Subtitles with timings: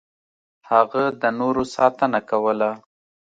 [0.69, 2.69] هغه د نورو ساتنه کوله.